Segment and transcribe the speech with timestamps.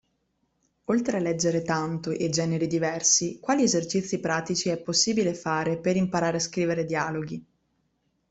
[0.85, 6.37] Oltre a leggere tanto e generi diversi, quali esercizi pratici è possibile fare per imparare
[6.37, 7.45] a scrivere dialoghi?